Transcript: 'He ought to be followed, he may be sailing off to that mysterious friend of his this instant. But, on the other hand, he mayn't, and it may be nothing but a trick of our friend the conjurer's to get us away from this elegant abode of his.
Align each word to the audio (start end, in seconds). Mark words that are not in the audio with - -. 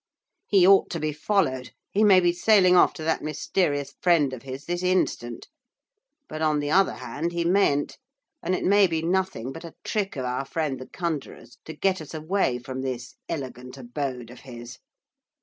'He 0.47 0.65
ought 0.65 0.89
to 0.89 0.99
be 0.99 1.13
followed, 1.13 1.73
he 1.91 2.03
may 2.03 2.19
be 2.19 2.33
sailing 2.33 2.75
off 2.75 2.91
to 2.93 3.03
that 3.03 3.21
mysterious 3.21 3.93
friend 4.01 4.33
of 4.33 4.41
his 4.41 4.65
this 4.65 4.81
instant. 4.81 5.47
But, 6.27 6.41
on 6.41 6.59
the 6.59 6.71
other 6.71 6.95
hand, 6.95 7.33
he 7.33 7.45
mayn't, 7.45 7.99
and 8.41 8.55
it 8.55 8.63
may 8.65 8.87
be 8.87 9.03
nothing 9.03 9.51
but 9.51 9.63
a 9.63 9.75
trick 9.83 10.15
of 10.15 10.25
our 10.25 10.43
friend 10.43 10.79
the 10.79 10.87
conjurer's 10.87 11.59
to 11.65 11.73
get 11.73 12.01
us 12.01 12.15
away 12.15 12.57
from 12.57 12.81
this 12.81 13.13
elegant 13.29 13.77
abode 13.77 14.31
of 14.31 14.39
his. 14.39 14.79